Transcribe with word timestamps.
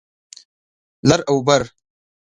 لر 1.09 1.21
او 1.29 1.37
بر 1.47 1.61